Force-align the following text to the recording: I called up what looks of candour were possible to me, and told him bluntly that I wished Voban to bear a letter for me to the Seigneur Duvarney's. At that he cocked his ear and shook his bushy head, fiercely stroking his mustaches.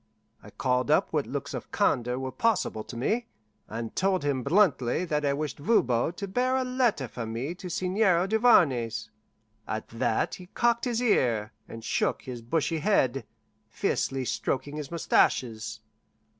I 0.41 0.49
called 0.49 0.89
up 0.89 1.13
what 1.13 1.27
looks 1.27 1.53
of 1.53 1.71
candour 1.71 2.17
were 2.17 2.31
possible 2.31 2.83
to 2.85 2.97
me, 2.97 3.27
and 3.67 3.95
told 3.95 4.23
him 4.23 4.41
bluntly 4.41 5.05
that 5.05 5.23
I 5.23 5.33
wished 5.33 5.59
Voban 5.59 6.13
to 6.13 6.27
bear 6.27 6.55
a 6.55 6.63
letter 6.63 7.07
for 7.07 7.27
me 7.27 7.53
to 7.53 7.67
the 7.67 7.69
Seigneur 7.69 8.25
Duvarney's. 8.25 9.11
At 9.67 9.87
that 9.89 10.33
he 10.41 10.47
cocked 10.47 10.85
his 10.85 11.01
ear 11.03 11.53
and 11.69 11.83
shook 11.85 12.23
his 12.23 12.41
bushy 12.41 12.79
head, 12.79 13.27
fiercely 13.69 14.25
stroking 14.25 14.77
his 14.77 14.89
mustaches. 14.89 15.81